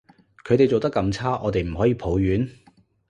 [0.43, 2.49] 佢哋做得咁差，我哋唔可以抱怨？